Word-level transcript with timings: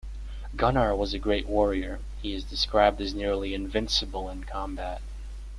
Gunnar 0.55 0.95
was 0.95 1.13
a 1.13 1.19
great 1.19 1.45
warrior- 1.47 1.99
he 2.23 2.33
is 2.33 2.43
described 2.43 2.99
as 3.01 3.13
nearly 3.13 3.53
invincible 3.53 4.31
in 4.31 4.45
combat. 4.45 4.99